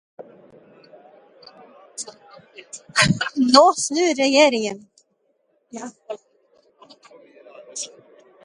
Nå 3.53 3.65
snur 3.83 4.13
regjeringen. 4.21 4.79